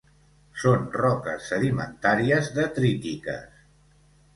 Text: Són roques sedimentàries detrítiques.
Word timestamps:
Són 0.61 0.87
roques 1.01 1.51
sedimentàries 1.53 2.53
detrítiques. 2.59 3.51